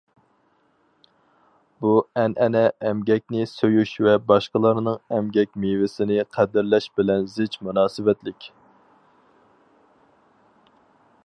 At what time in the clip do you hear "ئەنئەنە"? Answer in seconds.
2.21-2.63